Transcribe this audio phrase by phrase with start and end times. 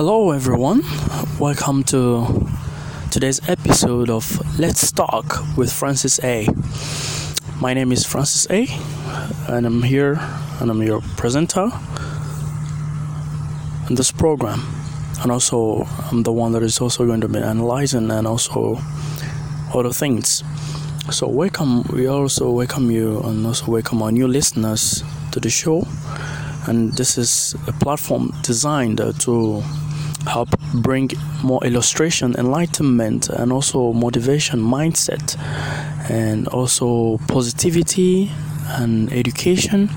[0.00, 0.84] Hello, everyone.
[1.40, 2.46] Welcome to
[3.10, 4.24] today's episode of
[4.56, 6.46] Let's Talk with Francis A.
[7.60, 8.68] My name is Francis A,
[9.48, 10.20] and I'm here
[10.60, 11.70] and I'm your presenter
[13.88, 14.62] in this program.
[15.22, 18.78] And also, I'm the one that is also going to be analyzing and also
[19.74, 20.44] other things.
[21.10, 21.82] So, welcome.
[21.92, 25.02] We also welcome you and also welcome our new listeners
[25.32, 25.86] to the show.
[26.66, 29.62] And this is a platform designed to
[30.26, 31.10] help bring
[31.42, 35.36] more illustration, enlightenment, and also motivation, mindset,
[36.10, 38.30] and also positivity
[38.68, 39.88] and education.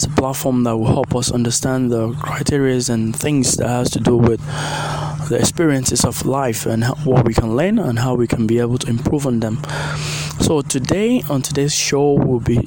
[0.00, 4.00] It's a platform that will help us understand the criteria and things that has to
[4.00, 4.40] do with
[5.28, 8.78] the experiences of life and what we can learn and how we can be able
[8.78, 9.62] to improve on them.
[10.40, 12.66] So today on today's show we'll be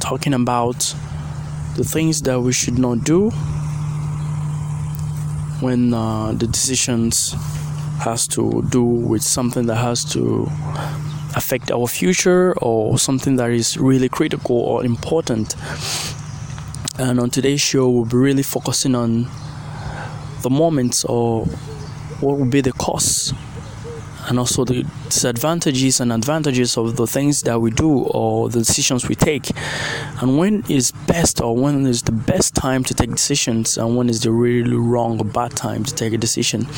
[0.00, 0.92] talking about
[1.76, 3.30] the things that we should not do
[5.60, 7.36] when uh, the decisions
[8.00, 10.50] has to do with something that has to
[11.36, 15.54] affect our future or something that is really critical or important.
[17.02, 19.26] And on today's show, we'll be really focusing on
[20.42, 21.46] the moments or
[22.20, 23.32] what will be the costs
[24.28, 29.08] and also the disadvantages and advantages of the things that we do or the decisions
[29.08, 29.50] we take.
[30.20, 34.08] And when is best or when is the best time to take decisions and when
[34.08, 36.68] is the really wrong or bad time to take a decision.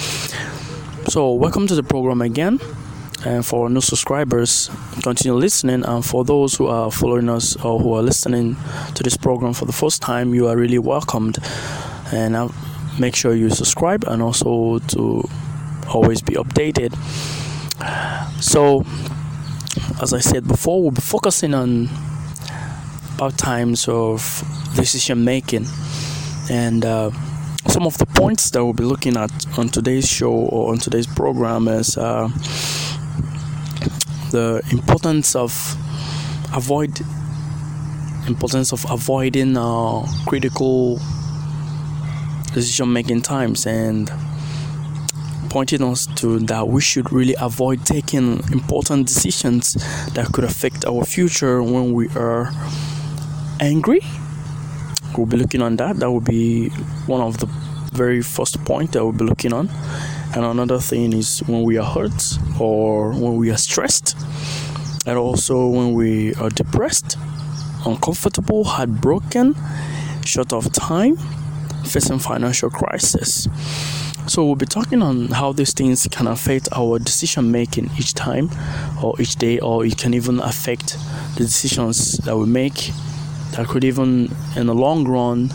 [1.06, 2.60] So welcome to the program again
[3.24, 4.70] and for new subscribers
[5.02, 5.84] continue listening.
[5.84, 8.56] And for those who are following us or who are listening
[8.94, 11.38] to this program for the first time you are really welcomed.
[12.12, 12.54] And I'll
[12.98, 15.28] make sure you subscribe and also to
[15.88, 16.94] always be updated.
[18.42, 18.84] So,
[20.02, 21.88] as I said before, we'll be focusing on
[23.16, 24.44] about times of
[24.76, 25.66] decision making.
[26.50, 27.10] And uh,
[27.68, 31.06] some of the points that we'll be looking at on today's show or on today's
[31.06, 32.28] program is uh,
[34.34, 35.52] the importance of
[36.52, 37.00] avoid
[38.26, 40.98] importance of avoiding uh, critical
[42.52, 44.10] decision making times and
[45.50, 49.74] pointing us to that we should really avoid taking important decisions
[50.14, 52.50] that could affect our future when we are
[53.60, 54.00] angry.
[55.16, 55.98] We'll be looking on that.
[56.00, 56.70] That will be
[57.06, 57.46] one of the
[57.92, 59.70] very first point that we'll be looking on.
[60.36, 64.16] And another thing is when we are hurt or when we are stressed,
[65.06, 67.16] and also when we are depressed,
[67.86, 69.54] uncomfortable, heartbroken,
[70.24, 71.16] short of time,
[71.84, 73.46] facing financial crisis.
[74.26, 78.50] So we'll be talking on how these things can affect our decision making each time
[79.02, 80.96] or each day or it can even affect
[81.36, 82.90] the decisions that we make
[83.52, 85.50] that could even in the long run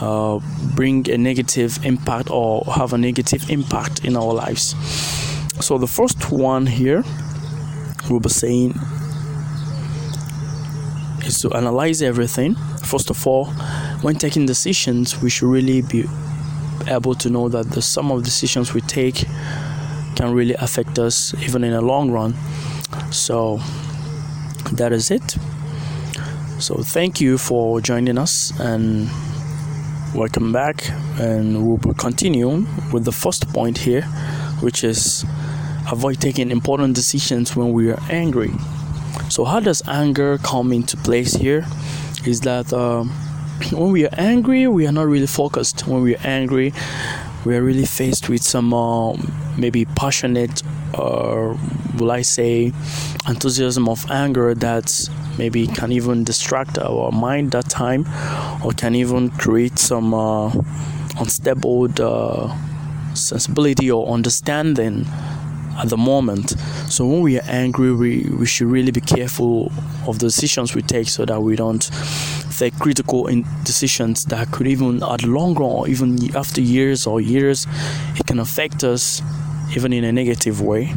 [0.00, 0.40] uh,
[0.74, 4.74] bring a negative impact or have a negative impact in our lives.
[5.60, 7.02] So the first one here
[8.08, 8.74] we'll be saying
[11.24, 12.54] is to analyze everything.
[12.84, 13.46] First of all,
[14.02, 16.04] when taking decisions, we should really be
[16.86, 19.26] able to know that the sum of decisions we take
[20.14, 22.34] can really affect us even in the long run.
[23.10, 23.60] So
[24.72, 25.36] that is it.
[26.58, 29.08] So thank you for joining us and
[30.14, 30.88] welcome back.
[31.18, 34.02] And we'll continue with the first point here,
[34.60, 35.24] which is
[35.90, 38.52] avoid taking important decisions when we are angry.
[39.28, 41.66] So how does anger come into place here?
[42.26, 43.08] Is that um,
[43.72, 45.86] when we are angry, we are not really focused.
[45.86, 46.72] When we are angry,
[47.44, 49.16] we are really faced with some uh,
[49.56, 50.62] maybe passionate,
[50.94, 51.56] uh,
[51.98, 52.72] will I say,
[53.28, 58.06] enthusiasm of anger that maybe can even distract our mind that time,
[58.64, 60.50] or can even create some uh,
[61.18, 62.56] unstable uh,
[63.14, 65.06] sensibility or understanding
[65.78, 66.50] at the moment.
[66.88, 69.70] So when we are angry, we, we should really be careful
[70.06, 71.88] of the decisions we take so that we don't
[72.58, 73.28] take critical
[73.62, 77.68] decisions that could even at the long run or even after years or years
[78.16, 79.22] it can affect us
[79.76, 80.92] even in a negative way.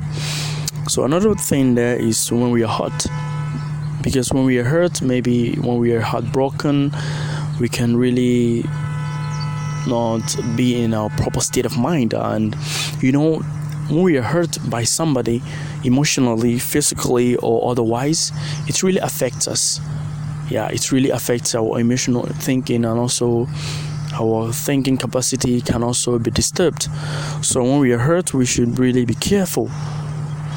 [0.91, 3.07] So another thing there is when we are hurt
[4.03, 6.91] because when we are hurt maybe when we are heartbroken
[7.61, 8.65] we can really
[9.88, 12.13] not be in our proper state of mind.
[12.13, 12.57] And
[12.99, 13.38] you know
[13.88, 15.41] when we are hurt by somebody
[15.85, 18.33] emotionally, physically, or otherwise,
[18.67, 19.79] it really affects us.
[20.49, 23.47] yeah it really affects our emotional thinking and also
[24.19, 26.89] our thinking capacity can also be disturbed.
[27.41, 29.71] So when we are hurt we should really be careful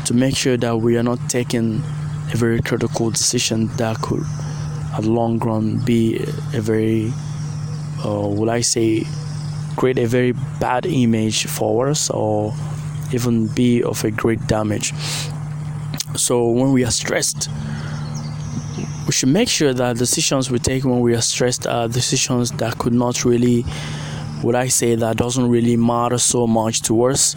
[0.07, 1.83] to make sure that we are not taking
[2.33, 4.25] a very critical decision that could
[4.97, 6.17] at long run be
[6.53, 7.13] a very
[8.05, 9.05] uh, i say
[9.77, 12.55] create a very bad image for us or
[13.13, 14.93] even be of a great damage.
[16.17, 17.49] So when we are stressed
[19.07, 22.79] we should make sure that decisions we take when we are stressed are decisions that
[22.79, 23.65] could not really
[24.43, 27.37] would I say that doesn't really matter so much to us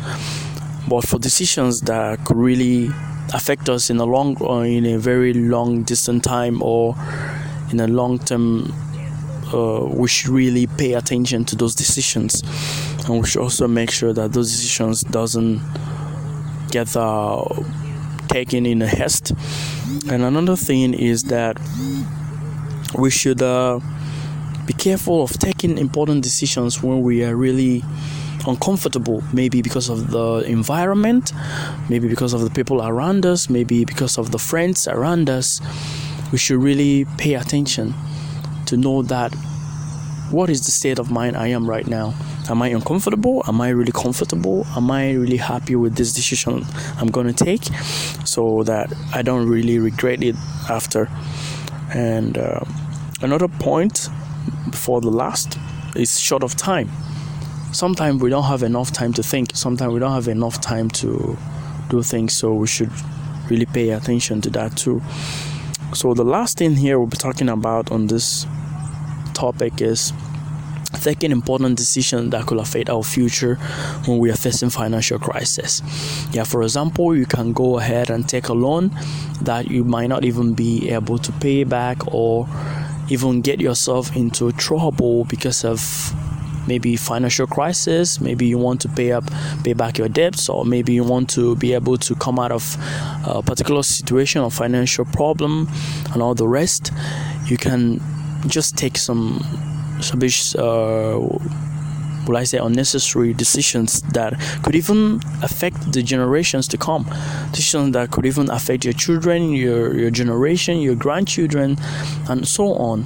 [0.88, 2.90] but for decisions that could really
[3.34, 6.96] affect us in a long or in a very long distant time or
[7.72, 8.74] in a long term
[9.54, 12.44] uh, we should really pay attention to those decisions.
[13.06, 15.62] And we should also make sure that those decisions doesn't
[16.72, 17.44] get uh,
[18.28, 19.32] taken in a haste.
[20.10, 21.58] And another thing is that
[22.98, 23.80] we should uh,
[24.66, 27.84] be careful of taking important decisions when we are really
[28.48, 29.24] uncomfortable.
[29.34, 31.34] Maybe because of the environment
[31.90, 35.62] maybe because of the people around us maybe because of the friends around us.
[36.32, 37.94] We should really pay attention
[38.66, 39.34] to know that
[40.30, 42.14] what is the state of mind I am right now.
[42.50, 43.44] Am I uncomfortable?
[43.48, 44.66] Am I really comfortable?
[44.76, 46.66] Am I really happy with this decision
[46.98, 47.64] I'm going to take
[48.26, 50.36] so that I don't really regret it
[50.70, 51.10] after?
[51.94, 52.60] And uh,
[53.22, 54.10] another point
[54.70, 55.58] before the last
[55.96, 56.90] is short of time
[57.72, 61.38] sometimes we don't have enough time to think sometimes we don't have enough time to
[61.90, 62.92] do things so we should
[63.50, 65.02] really pay attention to that too
[65.94, 68.46] so the last thing here we'll be talking about on this
[69.34, 70.12] topic is
[71.02, 73.56] taking important decisions that could affect our future
[74.06, 75.82] when we are facing financial crisis.
[76.32, 78.92] Yeah, for example, you can go ahead and take a loan
[79.42, 82.48] that you might not even be able to pay back or
[83.10, 85.80] even get yourself into trouble because of
[86.68, 89.24] maybe financial crisis maybe you want to pay up
[89.64, 92.78] pay back your debts or maybe you want to be able to come out of
[93.26, 95.68] a particular situation or financial problem
[96.14, 96.92] and all the rest
[97.46, 98.00] you can
[98.48, 99.40] just take some
[100.02, 100.22] some
[100.58, 101.20] uh,
[102.28, 107.06] will I say unnecessary decisions that could even affect the generations to come.
[107.52, 111.78] Decisions that could even affect your children your your generation your grandchildren
[112.30, 113.06] and so on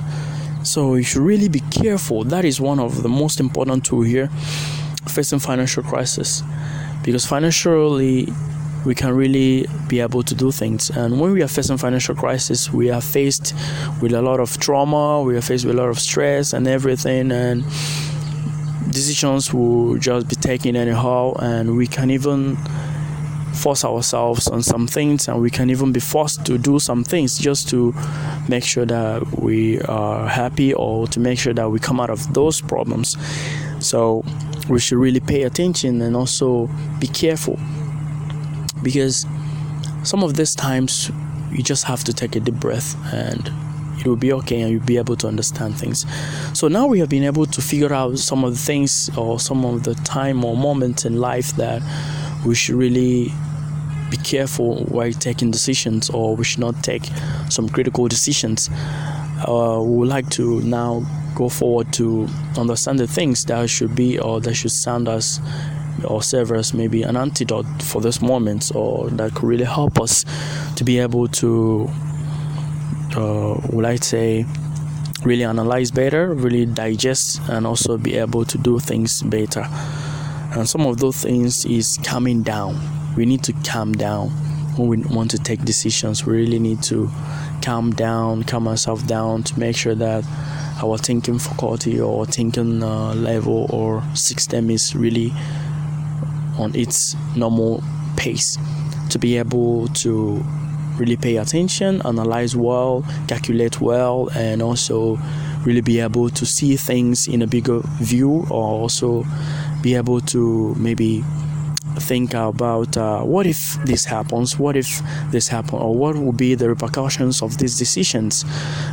[0.64, 4.30] so you should really be careful that is one of the most important tool here
[5.08, 6.44] facing financial crisis
[7.04, 8.28] because financially
[8.86, 10.90] we can really be able to do things.
[10.90, 13.54] And when we are facing financial crisis, we are faced
[14.02, 17.32] with a lot of trauma, we are faced with a lot of stress and everything,
[17.32, 17.64] and
[18.90, 22.58] decisions will just be taken anyhow, and we can even
[23.54, 27.38] force ourselves on some things, and we can even be forced to do some things
[27.38, 27.94] just to
[28.48, 32.34] make sure that we are happy or to make sure that we come out of
[32.34, 33.18] those problems.
[33.80, 34.24] So
[34.70, 36.70] we should really pay attention and also
[37.00, 37.60] be careful
[38.84, 39.26] because
[40.04, 41.12] some of these times
[41.52, 43.52] you just have to take a deep breath and
[44.00, 46.06] it will be okay and you'll be able to understand things.
[46.58, 49.64] So now we have been able to figure out some of the things or some
[49.64, 51.82] of the time or moments in life that
[52.46, 53.32] we should really
[54.10, 57.06] be careful while taking decisions or we should not take
[57.50, 58.70] some critical decisions.
[59.48, 61.04] Uh, we would like to now
[61.36, 62.28] go forward to
[62.58, 65.40] understand the things that should be or that should sound us
[66.04, 70.26] or serve as maybe an antidote for this moment or that could really help us
[70.76, 71.90] to be able to
[73.16, 74.46] uh, would I say
[75.24, 79.68] really analyze better really digest and also be able to do things better
[80.52, 82.80] and some of those things is calming down.
[83.16, 84.30] We need to calm down
[84.78, 86.26] when we want to take decisions.
[86.26, 87.10] We really need to
[87.62, 90.26] calm down calm ourselves down to make sure that
[90.84, 95.32] our thinking faculty or thinking uh, level or system is really
[96.58, 97.84] on its normal
[98.18, 98.58] pace
[99.10, 100.44] to be able to
[100.98, 105.18] really pay attention, analyze well, calculate well, and also
[105.66, 109.24] really be able to see things in a bigger view or also
[109.82, 111.24] be able to maybe
[112.00, 114.58] think about uh, what if this happens?
[114.58, 118.46] What if this happens or what will be the repercussions of these decisions?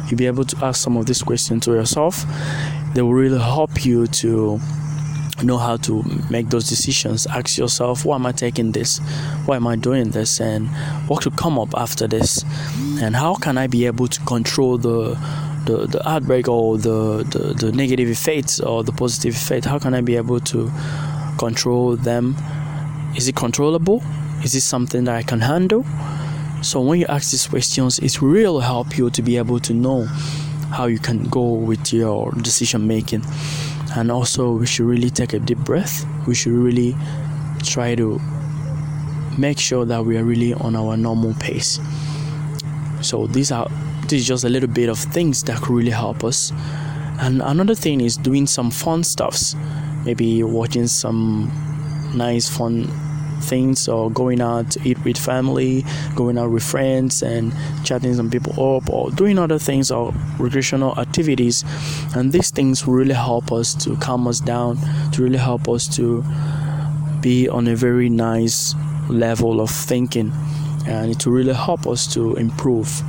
[0.09, 2.25] You'll be able to ask some of these questions to yourself.
[2.95, 4.61] They will really help you to
[5.43, 7.27] know how to make those decisions.
[7.27, 8.99] Ask yourself why am i taking this?
[9.47, 10.41] Why am i doing this?
[10.41, 10.69] And
[11.09, 12.45] what could come up after this?
[13.01, 15.17] And how can i be able to control the
[15.69, 19.93] the, the outbreak or the, the, the negative effects or the positive effect how can
[19.93, 20.71] i be able to
[21.39, 22.35] control them?
[23.17, 24.03] Is it controllable?
[24.43, 25.85] Is this something that i can handle?
[26.63, 30.05] So when you ask these questions it will help you to be able to know
[30.71, 33.23] how you can go with your decision making.
[33.97, 36.05] And also we should really take a deep breath.
[36.27, 36.95] We should really
[37.63, 38.21] try to
[39.39, 41.79] make sure that we are really on our normal pace.
[43.01, 43.71] So these are
[44.09, 46.51] this is just a little bit of things that could really help us.
[47.21, 49.55] And another thing is doing some fun stuffs.
[50.07, 51.51] Maybe watching some
[52.15, 52.91] nice fun
[53.43, 55.85] things or going out to eat with family,
[56.15, 57.53] going out with friends and
[57.85, 61.65] chatting some people up or doing other things or recreational activities.
[62.15, 64.79] And these things really help us to calm us down,
[65.13, 66.25] to really help us to
[67.21, 68.75] be on a very nice
[69.11, 70.33] level of thinking.
[70.87, 73.03] And it will really help us to improve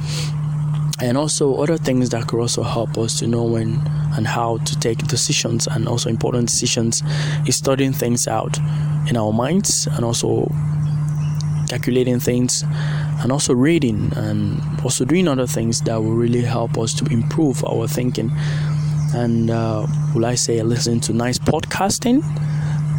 [1.01, 3.82] and also other things that could also help us to know when
[4.15, 7.03] and how to take decisions and also important decisions
[7.48, 8.58] is studying things out
[9.08, 10.51] in our minds and also
[11.70, 12.63] calculating things
[13.22, 17.63] and also reading and also doing other things that will really help us to improve
[17.65, 18.32] our thinking.
[19.13, 22.22] And uh, will i say listen to nice podcasting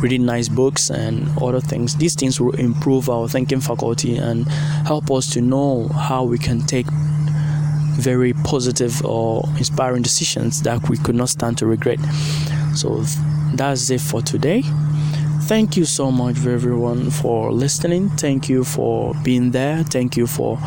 [0.00, 1.96] reading nice books and other things.
[1.96, 4.48] These things will improve our thinking faculty and
[4.86, 6.86] help us to know how we can take
[8.00, 12.00] very positive or inspiring decisions that we could not stand to regret.
[12.74, 13.02] So
[13.54, 14.62] that's it for today.
[15.42, 18.08] Thank you so much everyone for listening.
[18.10, 19.82] Thank you for being there.
[19.82, 20.58] Thank you for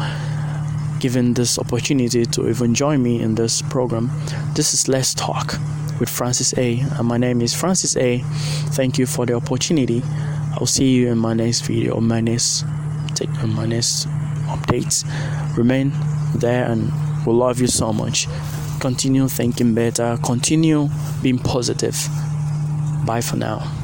[1.00, 4.10] giving this opportunity to even join me in this program.
[4.56, 5.54] This is let's talk
[6.00, 6.80] with francis a.
[6.80, 8.20] And my name is francis a.
[8.75, 10.02] Thank you for the opportunity.
[10.54, 12.00] I'll see you in my next video.
[12.00, 12.66] My next
[13.16, 14.08] take my next
[14.48, 15.06] updates.
[15.58, 15.92] Remain
[16.36, 16.92] there and
[17.25, 18.27] we'll love you so much.
[18.80, 20.18] Continue thinking better.
[20.24, 20.89] Continue
[21.22, 21.96] being positive.
[23.06, 23.83] Bye for now